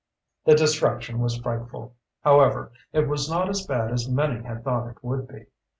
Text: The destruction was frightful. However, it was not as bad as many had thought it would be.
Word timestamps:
The 0.45 0.55
destruction 0.55 1.19
was 1.19 1.37
frightful. 1.37 1.93
However, 2.21 2.71
it 2.91 3.07
was 3.07 3.29
not 3.29 3.49
as 3.49 3.67
bad 3.67 3.91
as 3.91 4.09
many 4.09 4.41
had 4.43 4.63
thought 4.63 4.87
it 4.89 5.03
would 5.03 5.27
be. 5.27 5.45